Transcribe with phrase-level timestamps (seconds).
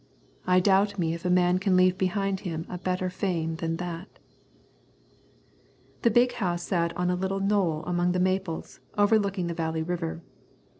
[0.47, 4.17] I doubt me if a man can leave behind him a better fame than that.
[6.01, 10.23] The big house sat on a little knoll among the maples, overlooking the Valley River.